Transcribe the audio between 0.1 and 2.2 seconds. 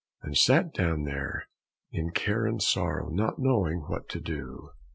and sat down there in